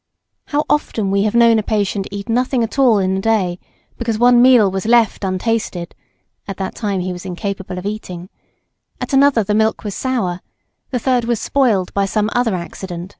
[0.47, 3.59] How often we have known a patient eat nothing at all in the day,
[3.99, 5.93] because one meal was left untasted
[6.47, 8.29] (at that time he was incapable of eating),
[8.99, 10.41] at another the milk was sour,
[10.89, 13.09] the third was spoiled by some other accident.